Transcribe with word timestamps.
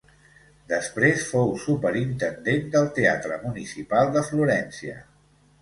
Després 0.71 1.25
fou 1.33 1.51
superintendent 1.65 2.65
del 2.77 2.89
teatre 2.97 3.39
municipal 3.47 4.11
de 4.17 4.29
Florència. 4.31 4.99